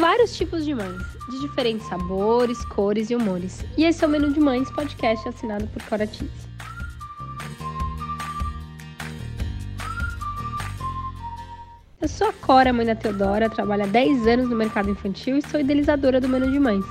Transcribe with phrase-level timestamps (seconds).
[0.00, 3.62] vários tipos de mães, de diferentes sabores, cores e humores.
[3.76, 6.30] E esse é o Menu de Mães, podcast assinado por Cora Tise.
[12.00, 15.42] Eu sou a Cora, mãe da Teodora, trabalho há 10 anos no mercado infantil e
[15.42, 16.84] sou idealizadora do Menu de Mães,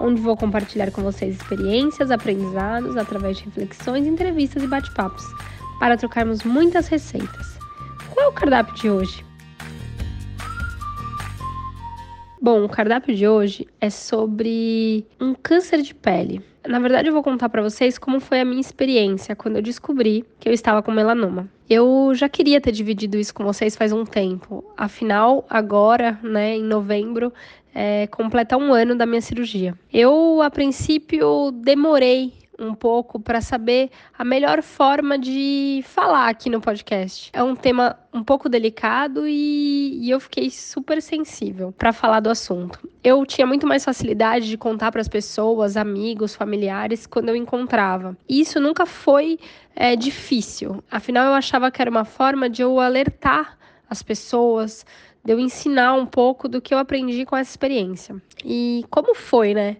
[0.00, 5.24] onde vou compartilhar com vocês experiências, aprendizados, através de reflexões, entrevistas e bate-papos,
[5.78, 7.58] para trocarmos muitas receitas.
[8.14, 9.25] Qual é o cardápio de hoje?
[12.40, 16.42] Bom, o cardápio de hoje é sobre um câncer de pele.
[16.68, 20.24] Na verdade, eu vou contar para vocês como foi a minha experiência quando eu descobri
[20.38, 21.48] que eu estava com melanoma.
[21.68, 24.64] Eu já queria ter dividido isso com vocês faz um tempo.
[24.76, 27.32] Afinal, agora, né, em novembro,
[27.74, 29.74] é, completa um ano da minha cirurgia.
[29.92, 36.60] Eu, a princípio, demorei um pouco para saber a melhor forma de falar aqui no
[36.60, 37.30] podcast.
[37.32, 42.30] É um tema um pouco delicado e, e eu fiquei super sensível para falar do
[42.30, 42.88] assunto.
[43.04, 48.16] Eu tinha muito mais facilidade de contar para as pessoas, amigos, familiares, quando eu encontrava.
[48.28, 49.38] E isso nunca foi
[49.74, 50.82] é, difícil.
[50.90, 54.84] Afinal, eu achava que era uma forma de eu alertar as pessoas,
[55.24, 58.20] de eu ensinar um pouco do que eu aprendi com essa experiência.
[58.44, 59.76] E como foi, né?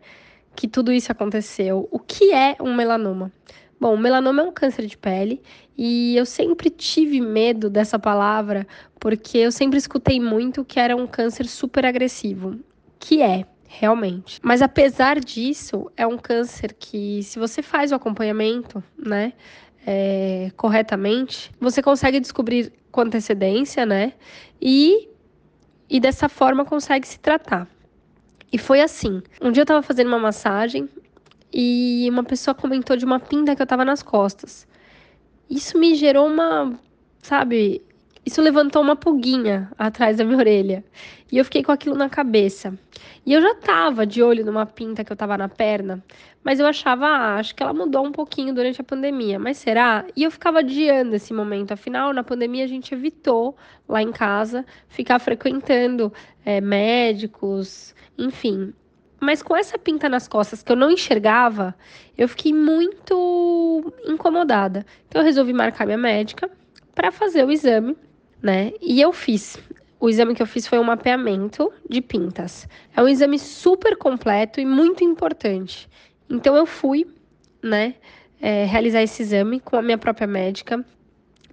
[0.57, 1.87] Que tudo isso aconteceu.
[1.91, 3.31] O que é um melanoma?
[3.79, 5.43] Bom, o melanoma é um câncer de pele
[5.77, 8.67] e eu sempre tive medo dessa palavra
[8.99, 12.59] porque eu sempre escutei muito que era um câncer super agressivo,
[12.99, 14.41] que é realmente.
[14.43, 19.35] Mas apesar disso, é um câncer que se você faz o acompanhamento, né,
[19.87, 24.15] é, corretamente, você consegue descobrir com antecedência, né,
[24.61, 25.11] e
[25.89, 27.69] e dessa forma consegue se tratar.
[28.53, 29.23] E foi assim.
[29.41, 30.89] Um dia eu tava fazendo uma massagem
[31.53, 34.67] e uma pessoa comentou de uma pinta que eu tava nas costas.
[35.49, 36.79] Isso me gerou uma,
[37.23, 37.83] sabe,
[38.27, 40.85] isso levantou uma pulguinha atrás da minha orelha.
[41.31, 42.77] E eu fiquei com aquilo na cabeça.
[43.25, 46.03] E eu já tava de olho numa pinta que eu tava na perna,
[46.43, 50.05] mas eu achava, ah, acho que ela mudou um pouquinho durante a pandemia, mas será?
[50.17, 51.71] E eu ficava adiando esse momento.
[51.71, 53.57] Afinal, na pandemia a gente evitou
[53.89, 56.13] lá em casa ficar frequentando
[56.45, 58.75] é, médicos, enfim.
[59.21, 61.77] Mas com essa pinta nas costas que eu não enxergava,
[62.19, 64.85] eu fiquei muito incomodada.
[65.09, 66.51] Então eu resolvi marcar minha médica
[66.95, 67.97] para fazer o exame,
[68.47, 68.73] né?
[68.81, 69.59] E eu fiz.
[69.99, 72.69] O exame que eu fiz foi um mapeamento de pintas.
[72.95, 75.89] É um exame super completo e muito importante.
[76.31, 77.07] Então eu fui,
[77.61, 77.97] né,
[78.41, 80.85] é, realizar esse exame com a minha própria médica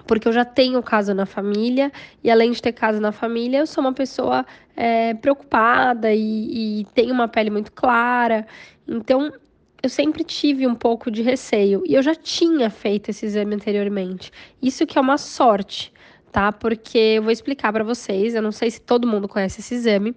[0.06, 1.90] porque eu já tenho caso na família,
[2.22, 6.86] e além de ter caso na família, eu sou uma pessoa é, preocupada e, e
[6.94, 8.46] tenho uma pele muito clara,
[8.86, 9.31] então
[9.81, 14.30] eu sempre tive um pouco de receio, e eu já tinha feito esse exame anteriormente.
[14.62, 15.94] Isso que é uma sorte,
[16.34, 16.52] tá?
[16.52, 20.14] Porque eu vou explicar para vocês, eu não sei se todo mundo conhece esse exame,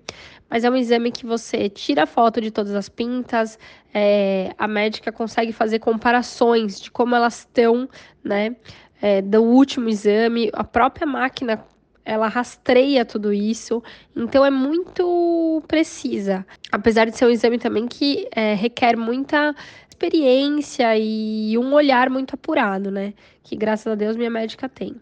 [0.50, 3.56] mas é um exame que você tira a foto de todas as pintas,
[3.94, 7.88] é, a médica consegue fazer comparações de como elas estão,
[8.24, 8.56] né?
[9.00, 11.64] é, do último exame, a própria máquina
[12.04, 13.82] ela rastreia tudo isso,
[14.14, 16.46] então é muito precisa.
[16.70, 19.54] Apesar de ser um exame também que é, requer muita
[19.88, 23.12] experiência e um olhar muito apurado, né?
[23.42, 24.94] Que graças a Deus minha médica tem.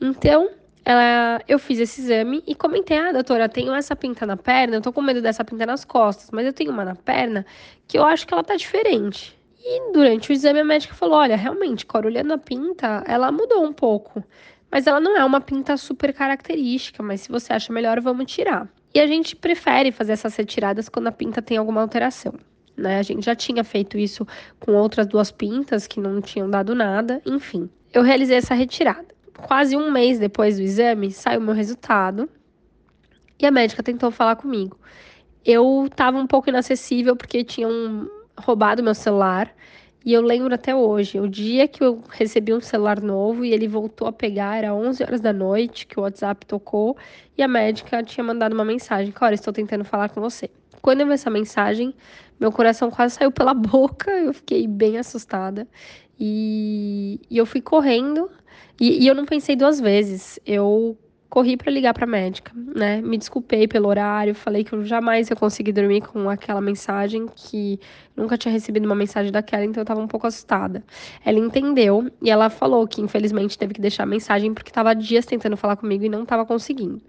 [0.00, 0.50] Então,
[0.88, 4.80] ela, eu fiz esse exame e comentei: ah, doutora, tenho essa pinta na perna, eu
[4.80, 7.44] tô com medo dessa pinta nas costas, mas eu tenho uma na perna
[7.86, 9.38] que eu acho que ela tá diferente.
[9.62, 13.64] E durante o exame a médica falou: olha, realmente, Cora, olhando a pinta, ela mudou
[13.64, 14.24] um pouco.
[14.70, 18.66] Mas ela não é uma pinta super característica, mas se você acha melhor, vamos tirar.
[18.94, 22.32] E a gente prefere fazer essas retiradas quando a pinta tem alguma alteração.
[22.74, 22.98] Né?
[22.98, 24.26] A gente já tinha feito isso
[24.58, 27.68] com outras duas pintas que não tinham dado nada, enfim.
[27.92, 29.17] Eu realizei essa retirada.
[29.42, 32.28] Quase um mês depois do exame, saiu meu resultado
[33.38, 34.78] e a médica tentou falar comigo.
[35.44, 39.54] Eu estava um pouco inacessível porque tinha um, roubado meu celular.
[40.04, 43.68] E eu lembro até hoje, o dia que eu recebi um celular novo e ele
[43.68, 46.96] voltou a pegar, era 11 horas da noite, que o WhatsApp tocou
[47.36, 50.50] e a médica tinha mandado uma mensagem: Cara, estou tentando falar com você.
[50.80, 51.94] Quando eu vi essa mensagem,
[52.40, 55.66] meu coração quase saiu pela boca, eu fiquei bem assustada.
[56.18, 58.30] E, e eu fui correndo
[58.80, 60.38] e, e eu não pensei duas vezes.
[60.46, 60.96] Eu
[61.28, 63.02] corri para ligar para médica, né?
[63.02, 67.78] Me desculpei pelo horário, falei que eu jamais ia conseguir dormir com aquela mensagem, que
[68.16, 70.82] nunca tinha recebido uma mensagem daquela, então eu estava um pouco assustada.
[71.24, 75.26] Ela entendeu e ela falou que infelizmente teve que deixar a mensagem porque estava dias
[75.26, 77.02] tentando falar comigo e não estava conseguindo.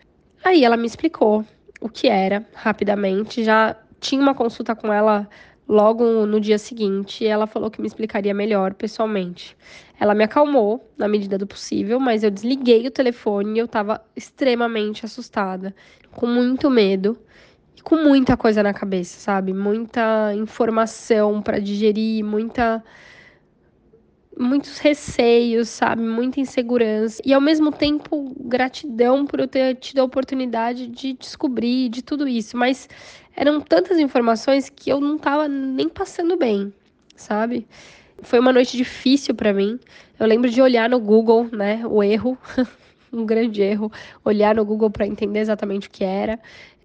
[0.43, 1.45] Aí ela me explicou
[1.79, 5.29] o que era rapidamente, já tinha uma consulta com ela
[5.69, 9.55] Logo no dia seguinte, ela falou que me explicaria melhor pessoalmente.
[9.99, 14.03] Ela me acalmou na medida do possível, mas eu desliguei o telefone e eu estava
[14.15, 15.75] extremamente assustada,
[16.11, 17.17] com muito medo.
[17.83, 19.53] com muita coisa na cabeça, sabe?
[19.53, 22.83] Muita informação para digerir, muita
[24.39, 26.01] muitos receios, sabe?
[26.01, 27.21] Muita insegurança.
[27.25, 32.27] E ao mesmo tempo, gratidão por eu ter tido a oportunidade de descobrir de tudo
[32.27, 32.55] isso.
[32.55, 32.87] Mas
[33.35, 36.73] eram tantas informações que eu não tava nem passando bem,
[37.15, 37.67] sabe?
[38.21, 39.77] Foi uma noite difícil para mim.
[40.17, 42.37] Eu lembro de olhar no Google, né, o erro,
[43.11, 43.91] um grande erro,
[44.23, 46.39] olhar no Google para entender exatamente o que era.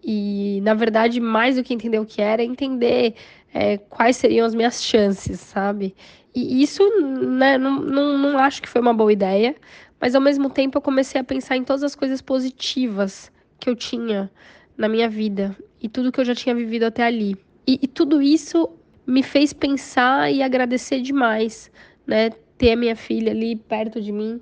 [0.05, 3.15] E, na verdade, mais do que entender o que era, entender
[3.55, 5.95] é, quais seriam as minhas chances, sabe?
[6.35, 9.55] E isso, né, não, não, não acho que foi uma boa ideia,
[10.01, 13.77] mas ao mesmo tempo eu comecei a pensar em todas as coisas positivas que eu
[13.77, 14.31] tinha
[14.77, 17.37] na minha vida e tudo que eu já tinha vivido até ali.
[17.67, 18.69] E, e tudo isso
[19.07, 21.71] me fez pensar e agradecer demais,
[22.07, 22.31] né?
[22.59, 24.41] Ter a minha filha ali perto de mim.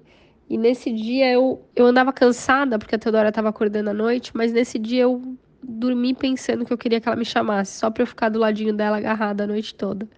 [0.48, 4.52] E nesse dia eu, eu andava cansada, porque a Teodora estava acordando à noite, mas
[4.52, 8.06] nesse dia eu dormi pensando que eu queria que ela me chamasse, só para eu
[8.06, 10.08] ficar do ladinho dela agarrada a noite toda.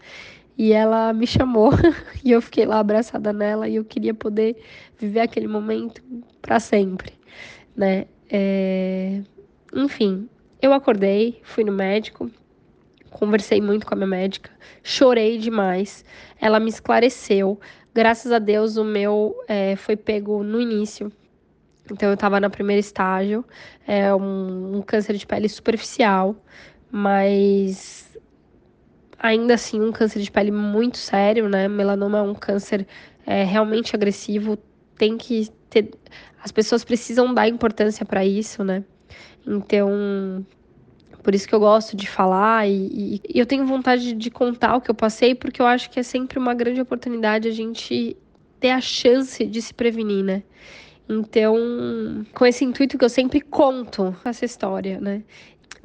[0.57, 1.71] E ela me chamou
[2.25, 4.57] e eu fiquei lá abraçada nela e eu queria poder
[4.99, 6.03] viver aquele momento
[6.41, 7.13] para sempre,
[7.77, 8.07] né?
[8.31, 9.23] É...
[9.75, 10.29] Enfim,
[10.63, 12.31] eu acordei, fui no médico,
[13.11, 14.51] conversei muito com a minha médica,
[14.83, 16.05] chorei demais.
[16.41, 17.61] Ela me esclareceu.
[17.93, 21.13] Graças a Deus, o meu é, foi pego no início.
[21.91, 23.45] Então, eu estava no primeiro estágio,
[23.87, 26.35] é um, um câncer de pele superficial,
[26.91, 28.05] mas
[29.19, 31.69] ainda assim um câncer de pele muito sério, né?
[31.69, 32.87] Melanoma é um câncer
[33.27, 34.59] é, realmente agressivo,
[34.97, 35.91] tem que ter.
[36.43, 38.85] As pessoas precisam dar importância para isso, né?
[39.47, 40.45] Então,
[41.23, 44.81] por isso que eu gosto de falar e, e, eu tenho vontade de contar o
[44.81, 48.17] que eu passei, porque eu acho que é sempre uma grande oportunidade a gente
[48.61, 50.43] ter a chance de se prevenir, né?
[51.09, 55.23] Então, com esse intuito que eu sempre conto essa história, né?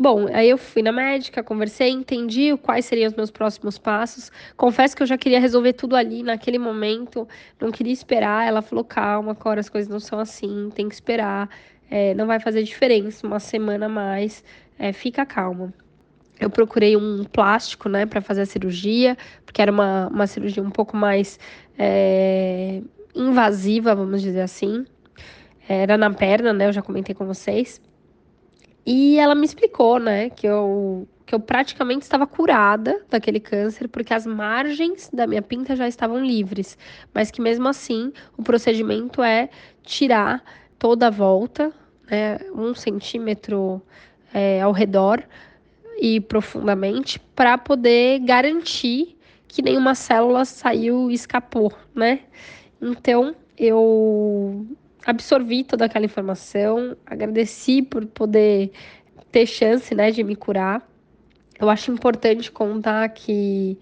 [0.02, 4.32] Bom, aí eu fui na médica, conversei, entendi quais seriam os meus próximos passos.
[4.56, 7.28] Confesso que eu já queria resolver tudo ali naquele momento,
[7.60, 8.48] não queria esperar.
[8.48, 11.50] Ela falou: calma, Cora, as coisas não são assim, tem que esperar,
[11.92, 14.42] é, não vai fazer diferença, uma semana a mais,
[14.78, 15.74] é, fica calma.
[16.40, 20.72] Eu procurei um plástico, né, para fazer a cirurgia, porque era uma, uma cirurgia um
[20.72, 21.38] pouco mais
[21.78, 22.82] é,
[23.14, 24.86] invasiva, vamos dizer assim.
[25.72, 27.80] Era na perna, né, eu já comentei com vocês.
[28.84, 34.12] E ela me explicou, né, que eu, que eu praticamente estava curada daquele câncer, porque
[34.12, 36.76] as margens da minha pinta já estavam livres,
[37.14, 39.48] mas que mesmo assim o procedimento é
[39.84, 40.44] tirar
[40.80, 41.72] toda a volta,
[42.10, 43.80] né, um centímetro
[44.34, 45.22] é, ao redor
[46.02, 49.16] e profundamente, para poder garantir
[49.48, 52.22] que nenhuma célula saiu e escapou, né?
[52.82, 54.66] Então eu
[55.06, 58.72] absorvi toda aquela informação, agradeci por poder
[59.32, 60.88] ter chance, né, de me curar.
[61.60, 63.78] Eu acho importante contar que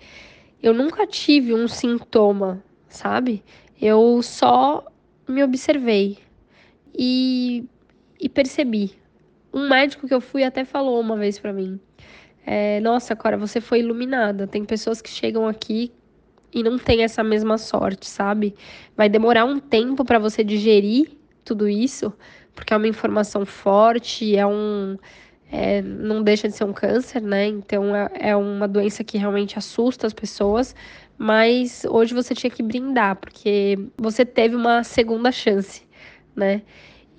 [0.61, 3.43] eu nunca tive um sintoma, sabe?
[3.79, 4.85] Eu só
[5.27, 6.17] me observei
[6.97, 7.63] e,
[8.19, 8.91] e percebi.
[9.53, 11.79] Um médico que eu fui até falou uma vez para mim:
[12.45, 14.47] é, Nossa, Cora, você foi iluminada.
[14.47, 15.91] Tem pessoas que chegam aqui
[16.57, 18.55] e não tem essa mesma sorte, sabe?
[18.95, 21.11] Vai demorar um tempo para você digerir
[21.45, 22.11] tudo isso,
[22.55, 24.97] porque é uma informação forte, é um.
[25.51, 27.45] É, não deixa de ser um câncer, né?
[27.45, 30.75] Então é, é uma doença que realmente assusta as pessoas,
[31.15, 35.83] mas hoje você tinha que brindar, porque você teve uma segunda chance,
[36.35, 36.63] né?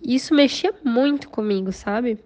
[0.02, 2.18] Isso mexia muito comigo, sabe?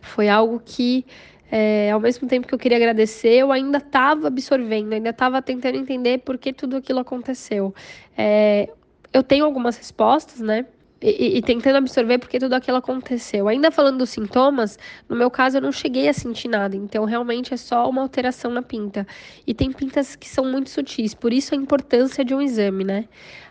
[0.00, 1.04] Foi algo que
[1.50, 5.76] é, ao mesmo tempo que eu queria agradecer, eu ainda estava absorvendo, ainda estava tentando
[5.76, 7.74] entender por que tudo aquilo aconteceu.
[8.16, 8.68] É,
[9.12, 10.66] eu tenho algumas respostas, né?
[11.02, 13.48] E, e, tentando absorver porque tudo aquilo aconteceu.
[13.48, 14.78] Ainda falando dos sintomas,
[15.08, 18.50] no meu caso eu não cheguei a sentir nada, então realmente é só uma alteração
[18.50, 19.06] na pinta.
[19.46, 23.06] E tem pintas que são muito sutis, por isso a importância de um exame, né?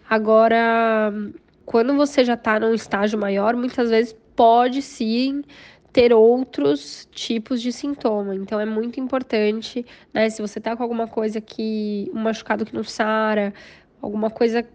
[0.07, 1.11] Agora,
[1.65, 5.43] quando você já tá num estágio maior, muitas vezes pode sim
[5.91, 8.35] ter outros tipos de sintoma.
[8.35, 10.29] Então é muito importante, né?
[10.29, 12.09] Se você tá com alguma coisa que.
[12.13, 13.53] um machucado que não sara,
[14.01, 14.65] alguma coisa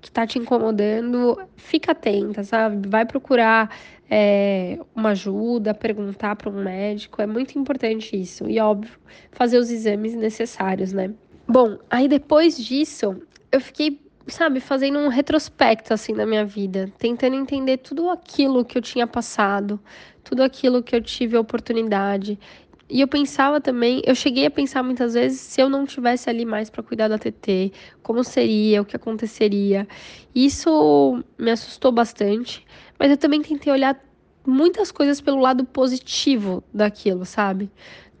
[0.00, 2.88] que tá te incomodando, fica atenta, sabe?
[2.88, 3.70] Vai procurar
[4.10, 7.22] é, uma ajuda, perguntar para um médico.
[7.22, 8.48] É muito importante isso.
[8.48, 8.98] E, óbvio,
[9.30, 11.14] fazer os exames necessários, né?
[11.46, 13.16] Bom, aí depois disso,
[13.50, 18.78] eu fiquei sabe, fazendo um retrospecto assim da minha vida, tentando entender tudo aquilo que
[18.78, 19.80] eu tinha passado,
[20.22, 22.38] tudo aquilo que eu tive oportunidade.
[22.88, 26.44] E eu pensava também, eu cheguei a pensar muitas vezes se eu não tivesse ali
[26.44, 29.88] mais para cuidar da TT, como seria, o que aconteceria.
[30.34, 32.64] Isso me assustou bastante,
[32.98, 33.98] mas eu também tentei olhar
[34.46, 37.70] muitas coisas pelo lado positivo daquilo, sabe?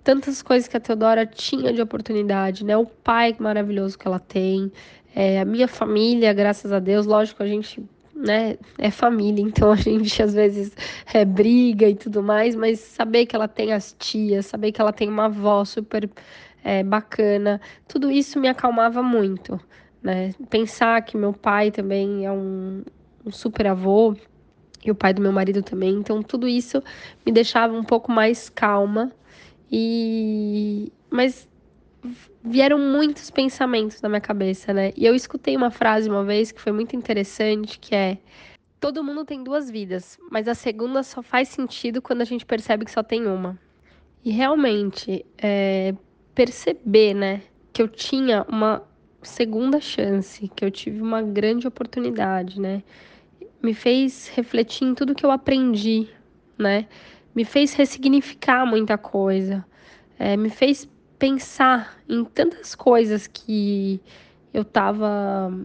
[0.02, 2.76] Tantas coisas que a Teodora tinha de oportunidade, né?
[2.76, 4.72] O pai maravilhoso que ela tem,
[5.14, 7.82] é, a minha família, graças a Deus, lógico, a gente
[8.14, 10.72] né, é família, então a gente às vezes
[11.12, 14.92] é, briga e tudo mais, mas saber que ela tem as tias, saber que ela
[14.92, 16.08] tem uma avó super
[16.64, 19.60] é, bacana, tudo isso me acalmava muito,
[20.02, 20.32] né?
[20.48, 22.82] Pensar que meu pai também é um,
[23.24, 24.14] um super avô
[24.84, 26.82] e o pai do meu marido também, então tudo isso
[27.26, 29.12] me deixava um pouco mais calma
[29.70, 31.48] e mas
[32.42, 34.92] vieram muitos pensamentos na minha cabeça, né?
[34.96, 38.18] E eu escutei uma frase uma vez que foi muito interessante, que é
[38.80, 42.84] todo mundo tem duas vidas, mas a segunda só faz sentido quando a gente percebe
[42.84, 43.56] que só tem uma.
[44.24, 45.94] E realmente, é,
[46.34, 47.42] perceber, né,
[47.72, 48.82] que eu tinha uma
[49.22, 52.82] segunda chance, que eu tive uma grande oportunidade, né,
[53.62, 56.08] me fez refletir em tudo que eu aprendi,
[56.58, 56.88] né,
[57.34, 59.64] me fez ressignificar muita coisa,
[60.18, 60.88] é, me fez
[61.22, 64.00] pensar em tantas coisas que
[64.52, 65.56] eu tava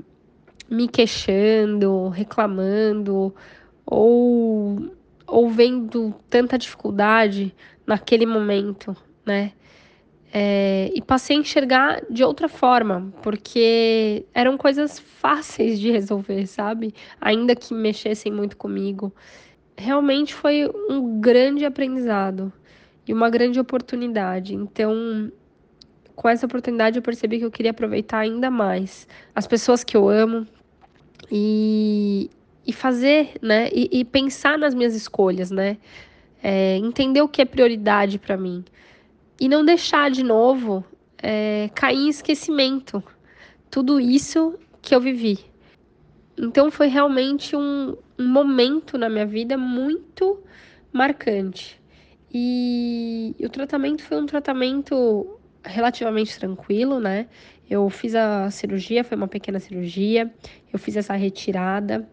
[0.70, 3.34] me queixando, reclamando
[3.84, 4.96] ou,
[5.26, 7.56] ou vendo tanta dificuldade
[7.88, 8.96] naquele momento,
[9.26, 9.54] né?
[10.32, 16.94] É, e passei a enxergar de outra forma, porque eram coisas fáceis de resolver, sabe?
[17.20, 19.12] Ainda que mexessem muito comigo.
[19.76, 22.54] Realmente foi um grande aprendizado
[23.08, 24.54] e uma grande oportunidade.
[24.54, 25.32] Então,
[26.18, 30.10] com essa oportunidade eu percebi que eu queria aproveitar ainda mais as pessoas que eu
[30.10, 30.48] amo
[31.32, 32.30] e,
[32.66, 33.70] e fazer, né?
[33.72, 35.78] E, e pensar nas minhas escolhas, né?
[36.42, 38.66] É, entender o que é prioridade para mim
[39.40, 40.84] e não deixar de novo
[41.22, 43.04] é, cair em esquecimento
[43.70, 45.40] tudo isso que eu vivi.
[46.36, 50.40] Então foi realmente um, um momento na minha vida muito
[50.92, 51.80] marcante.
[52.34, 55.37] E, e o tratamento foi um tratamento
[55.68, 57.28] relativamente tranquilo, né?
[57.70, 60.34] Eu fiz a cirurgia, foi uma pequena cirurgia,
[60.72, 62.08] eu fiz essa retirada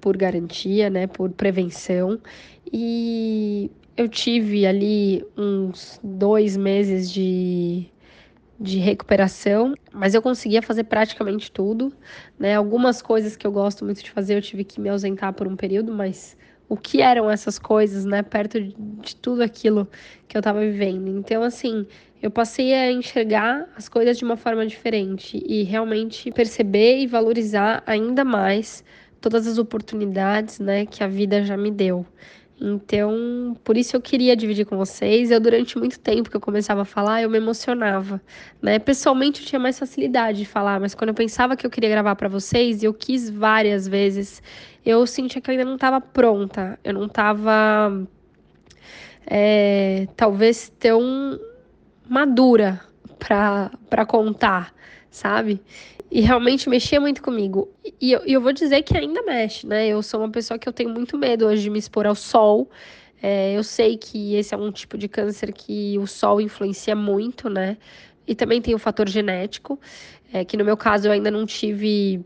[0.00, 1.06] por garantia, né?
[1.06, 2.20] Por prevenção.
[2.72, 7.86] E eu tive ali uns dois meses de,
[8.60, 11.92] de recuperação, mas eu conseguia fazer praticamente tudo,
[12.38, 12.54] né?
[12.54, 15.56] Algumas coisas que eu gosto muito de fazer eu tive que me ausentar por um
[15.56, 16.36] período, mas
[16.68, 18.22] o que eram essas coisas, né?
[18.22, 19.88] Perto de, de tudo aquilo
[20.28, 21.08] que eu estava vivendo.
[21.08, 21.86] Então, assim,
[22.22, 27.82] eu passei a enxergar as coisas de uma forma diferente e realmente perceber e valorizar
[27.86, 28.84] ainda mais
[29.20, 32.06] todas as oportunidades, né, que a vida já me deu.
[32.58, 35.30] Então, por isso eu queria dividir com vocês.
[35.30, 38.20] Eu durante muito tempo que eu começava a falar, eu me emocionava,
[38.62, 38.78] né?
[38.78, 42.16] Pessoalmente eu tinha mais facilidade de falar, mas quando eu pensava que eu queria gravar
[42.16, 44.42] para vocês, eu quis várias vezes,
[44.86, 46.78] eu sentia que eu ainda não estava pronta.
[46.82, 48.06] Eu não estava
[49.26, 51.38] é, talvez tão
[52.08, 52.80] madura
[53.18, 54.74] para contar,
[55.10, 55.60] sabe?
[56.10, 57.68] E realmente mexia muito comigo.
[58.00, 59.88] E eu, eu, vou dizer que ainda mexe, né?
[59.88, 62.70] Eu sou uma pessoa que eu tenho muito medo hoje de me expor ao sol.
[63.20, 67.48] É, eu sei que esse é um tipo de câncer que o sol influencia muito,
[67.48, 67.76] né?
[68.26, 69.80] E também tem o fator genético,
[70.32, 72.24] é, que no meu caso eu ainda não tive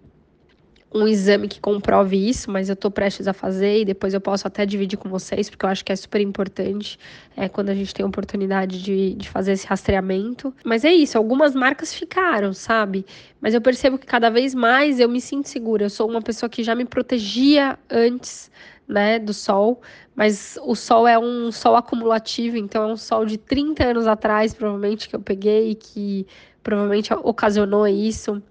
[0.92, 4.46] um exame que comprove isso, mas eu estou prestes a fazer e depois eu posso
[4.46, 6.98] até dividir com vocês, porque eu acho que é super importante
[7.36, 10.52] é, quando a gente tem a oportunidade de, de fazer esse rastreamento.
[10.64, 13.06] Mas é isso, algumas marcas ficaram, sabe?
[13.40, 15.84] Mas eu percebo que cada vez mais eu me sinto segura.
[15.84, 18.50] Eu sou uma pessoa que já me protegia antes.
[18.88, 19.80] Né, do sol,
[20.16, 24.52] mas o sol é um sol acumulativo, então é um sol de 30 anos atrás,
[24.52, 26.26] provavelmente, que eu peguei, que
[26.60, 28.42] provavelmente ocasionou isso.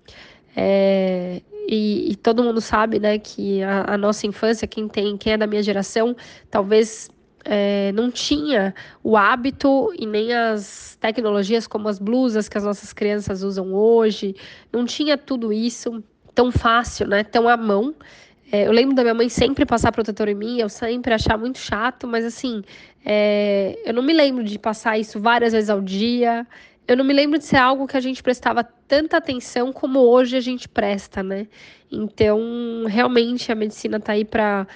[0.56, 5.34] É, e, e, todo mundo sabe, né, que a, a, nossa infância, quem tem, quem
[5.34, 6.16] é da minha geração,
[6.50, 7.10] talvez
[7.46, 12.92] é, não tinha o hábito e nem as tecnologias como as blusas que as nossas
[12.92, 14.36] crianças usam hoje,
[14.74, 16.04] não tinha tudo isso
[16.34, 17.94] tão fácil, né, tão à mão.
[18.52, 21.60] É, eu lembro da minha mãe sempre passar protetor em mim, eu sempre achar muito
[21.60, 22.64] chato, mas assim,
[23.06, 26.48] é, eu não me lembro de passar isso várias vezes ao dia
[26.90, 30.36] eu não me lembro de ser algo que a gente prestava tanta atenção como hoje
[30.36, 31.48] a gente presta, né?
[31.92, 34.68] Então, realmente a medicina tá aí para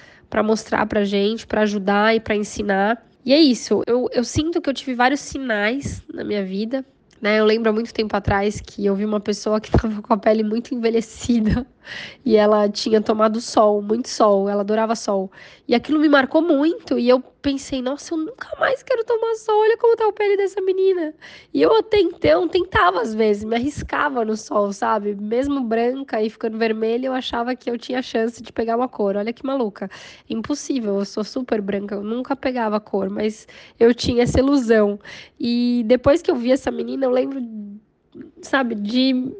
[0.44, 3.04] mostrar pra gente, para ajudar e para ensinar.
[3.24, 3.82] E é isso.
[3.86, 6.86] Eu, eu sinto que eu tive vários sinais na minha vida,
[7.20, 7.40] né?
[7.40, 10.16] Eu lembro há muito tempo atrás que eu vi uma pessoa que estava com a
[10.16, 11.66] pele muito envelhecida.
[12.24, 15.30] E ela tinha tomado sol, muito sol, ela adorava sol.
[15.66, 19.60] E aquilo me marcou muito e eu pensei, nossa, eu nunca mais quero tomar sol,
[19.60, 21.14] olha como tá a pele dessa menina.
[21.52, 25.14] E eu até então tentava às vezes, me arriscava no sol, sabe?
[25.14, 29.16] Mesmo branca e ficando vermelha, eu achava que eu tinha chance de pegar uma cor.
[29.16, 29.90] Olha que maluca.
[30.28, 33.46] Impossível, eu sou super branca, eu nunca pegava cor, mas
[33.78, 34.98] eu tinha essa ilusão.
[35.38, 37.40] E depois que eu vi essa menina, eu lembro,
[38.42, 39.34] sabe, de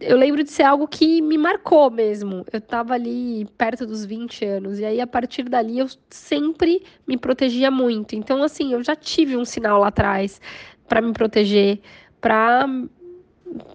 [0.00, 2.44] eu lembro de ser algo que me marcou mesmo.
[2.52, 7.16] Eu estava ali perto dos 20 anos, e aí a partir dali eu sempre me
[7.16, 8.14] protegia muito.
[8.14, 10.40] Então, assim, eu já tive um sinal lá atrás
[10.88, 11.80] para me proteger,
[12.20, 12.66] para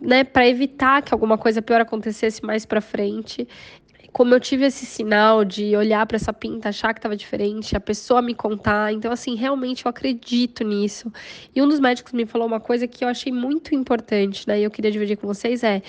[0.01, 3.47] né, para evitar que alguma coisa pior acontecesse mais para frente
[4.17, 7.79] como eu tive esse sinal de olhar para essa pinta, achar que estava diferente, a
[7.79, 8.91] pessoa me contar.
[8.91, 11.13] Então, assim, realmente eu acredito nisso.
[11.55, 14.59] E um dos médicos me falou uma coisa que eu achei muito importante, né?
[14.59, 15.83] E eu queria dividir com vocês é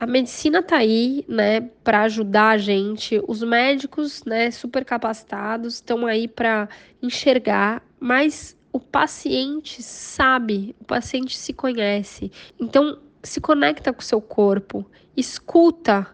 [0.00, 3.22] a medicina tá aí, né, para ajudar a gente.
[3.28, 6.68] Os médicos, né, super capacitados, estão aí para
[7.00, 12.32] enxergar, mas o paciente sabe, o paciente se conhece.
[12.58, 14.84] Então, se conecta com o seu corpo,
[15.16, 16.08] escuta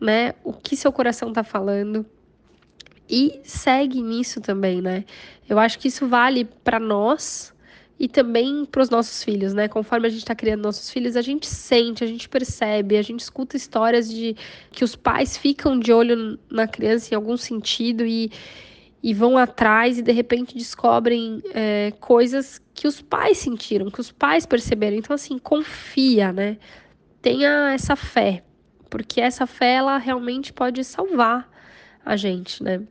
[0.00, 0.34] né?
[0.42, 2.06] O que seu coração tá falando.
[3.08, 5.04] E segue nisso também, né?
[5.48, 7.52] Eu acho que isso vale para nós
[7.98, 9.68] e também para os nossos filhos, né?
[9.68, 13.20] Conforme a gente está criando nossos filhos, a gente sente, a gente percebe, a gente
[13.20, 14.34] escuta histórias de
[14.70, 18.30] que os pais ficam de olho na criança em algum sentido e,
[19.02, 24.12] e vão atrás e de repente descobrem é, coisas que os pais sentiram, que os
[24.12, 24.96] pais perceberam.
[24.96, 26.56] Então, assim, confia, né?
[27.20, 28.44] Tenha essa fé
[28.90, 31.48] porque essa fé ela realmente pode salvar
[32.04, 32.82] a gente, né?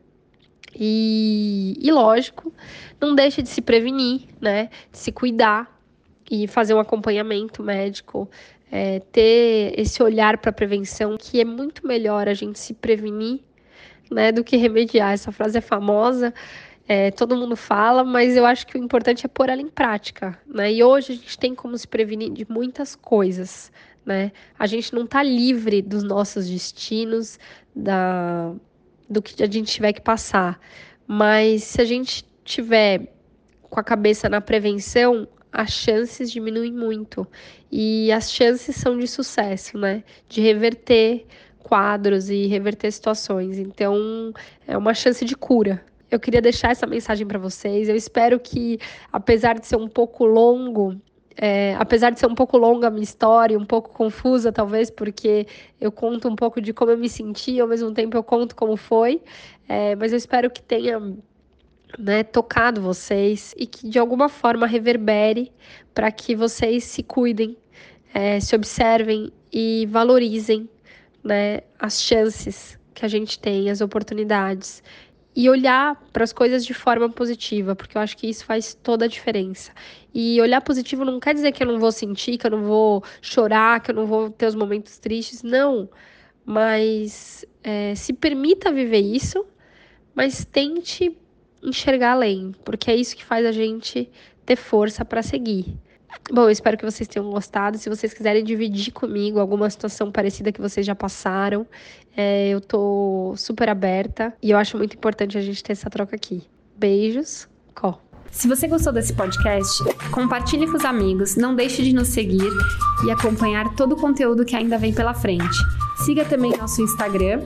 [0.73, 2.53] E, e lógico,
[3.01, 4.69] não deixe de se prevenir, né?
[4.91, 5.79] De se cuidar
[6.31, 8.29] e fazer um acompanhamento médico,
[8.71, 13.41] é, ter esse olhar para prevenção, que é muito melhor a gente se prevenir,
[14.11, 15.13] né, do que remediar.
[15.13, 16.33] Essa frase é famosa,
[16.91, 20.35] é, todo mundo fala, mas eu acho que o importante é pôr ela em prática,
[20.47, 20.73] né?
[20.73, 23.71] E hoje a gente tem como se prevenir de muitas coisas,
[24.03, 24.31] né?
[24.57, 27.37] A gente não está livre dos nossos destinos,
[27.75, 28.51] da,
[29.07, 30.59] do que a gente tiver que passar.
[31.05, 33.13] Mas se a gente tiver
[33.69, 37.27] com a cabeça na prevenção, as chances diminuem muito.
[37.71, 40.03] E as chances são de sucesso, né?
[40.27, 41.27] De reverter
[41.59, 43.59] quadros e reverter situações.
[43.59, 44.33] Então,
[44.67, 45.85] é uma chance de cura.
[46.09, 47.87] Eu queria deixar essa mensagem para vocês.
[47.87, 48.79] Eu espero que,
[49.11, 50.99] apesar de ser um pouco longo,
[51.41, 55.47] é, apesar de ser um pouco longa a minha história, um pouco confusa, talvez, porque
[55.79, 58.75] eu conto um pouco de como eu me senti, ao mesmo tempo eu conto como
[58.75, 59.21] foi,
[59.67, 60.99] é, mas eu espero que tenha
[61.97, 65.51] né, tocado vocês e que de alguma forma reverbere
[65.93, 67.55] para que vocês se cuidem,
[68.13, 70.69] é, se observem e valorizem
[71.23, 74.83] né, as chances que a gente tem, as oportunidades
[75.39, 79.05] e olhar para as coisas de forma positiva, porque eu acho que isso faz toda
[79.05, 79.71] a diferença.
[80.13, 83.01] E olhar positivo não quer dizer que eu não vou sentir, que eu não vou
[83.21, 85.89] chorar, que eu não vou ter os momentos tristes, não.
[86.45, 89.45] Mas é, se permita viver isso,
[90.13, 91.17] mas tente
[91.63, 94.11] enxergar além, porque é isso que faz a gente
[94.45, 95.73] ter força para seguir.
[96.31, 97.77] Bom, eu espero que vocês tenham gostado.
[97.77, 101.65] Se vocês quiserem dividir comigo alguma situação parecida que vocês já passaram,
[102.15, 106.15] é, eu tô super aberta e eu acho muito importante a gente ter essa troca
[106.15, 106.43] aqui.
[106.77, 107.99] Beijos, Có.
[108.31, 112.51] Se você gostou desse podcast, compartilhe com os amigos, não deixe de nos seguir
[113.05, 115.57] e acompanhar todo o conteúdo que ainda vem pela frente.
[116.05, 117.41] Siga também nosso Instagram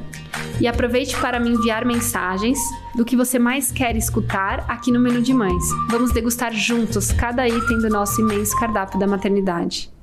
[0.59, 2.57] e aproveite para me enviar mensagens
[2.95, 5.63] do que você mais quer escutar aqui no Menu de Mães.
[5.89, 9.93] Vamos degustar juntos cada item do nosso imenso cardápio da maternidade.